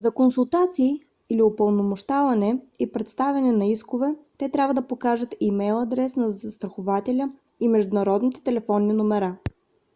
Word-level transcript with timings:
за 0.03 0.11
консултации/упълномощаване 0.11 2.59
и 2.79 2.91
предявяване 2.91 3.51
на 3.51 3.65
искове 3.65 4.15
те 4.37 4.49
трябва 4.49 4.73
да 4.73 4.87
покажат 4.87 5.35
имейл 5.39 5.81
адреса 5.81 6.19
на 6.19 6.29
застрахователя 6.29 7.31
и 7.59 7.67
международните 7.67 8.41
телефонни 8.41 8.93
номера 8.93 9.37